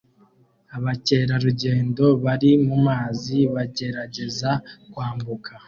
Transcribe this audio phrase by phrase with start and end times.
[0.77, 4.49] abakerarugendo bari mumazi bagerageza
[4.91, 5.51] kwambuka